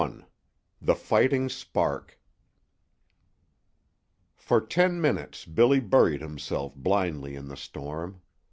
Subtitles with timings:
[0.01, 0.25] XXI
[0.81, 2.19] THE FIGHTING SPARK
[4.35, 8.23] For ten minutes Billy buried himself blindly in the storm.